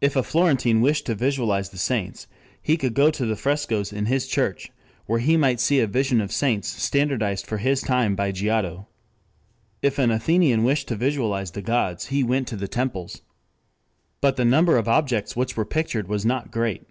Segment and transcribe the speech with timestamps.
[0.00, 2.26] If a Florentine wished to visualize the saints,
[2.62, 4.72] he could go to the frescoes in his church,
[5.04, 8.86] where he might see a vision of saints standardized for his time by Giotto.
[9.82, 13.20] If an Athenian wished to visualize the gods he went to the temples.
[14.22, 16.86] But the number of objects which were pictured was not great.